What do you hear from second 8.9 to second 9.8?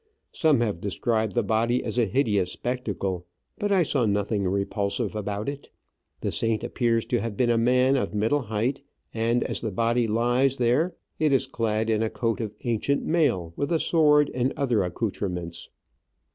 and as the